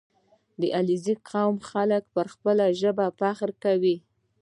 •د 0.61 0.61
علیزي 0.77 1.15
قوم 1.29 1.55
خلک 1.69 2.03
پر 2.15 2.25
خپله 2.33 2.65
ژبه 2.81 3.05
فخر 3.19 3.49
کوي. 3.63 3.95